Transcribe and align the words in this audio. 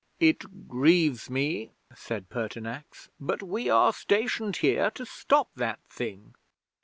'"It 0.19 0.67
grieves 0.67 1.29
me," 1.29 1.73
said 1.95 2.27
Pertinax, 2.27 3.09
"but 3.19 3.43
we 3.43 3.69
are 3.69 3.93
stationed 3.93 4.55
here 4.57 4.89
to 4.89 5.05
stop 5.05 5.49
that 5.53 5.77
thing." 5.91 6.33